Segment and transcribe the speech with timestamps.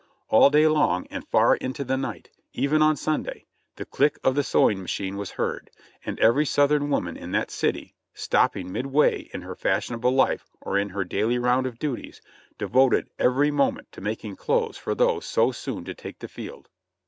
[0.29, 4.41] All day long and far into the night, even on Sunday, the click of the
[4.41, 5.69] sewing machine was heard,
[6.03, 10.89] and every Southern woman in that city, stopping midway in her fashionable life or in
[10.89, 12.19] her daily round of duties,
[12.57, 16.67] devoted every moment to making clothes for those so soon to take the field.